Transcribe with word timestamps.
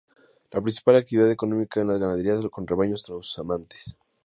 La 0.49 0.59
principal 0.59 0.95
actividad 0.95 1.29
económica 1.31 1.79
es 1.79 1.85
la 1.85 1.99
ganadería 1.99 2.33
con 2.49 2.65
rebaños 2.65 3.03
trashumantes. 3.03 3.95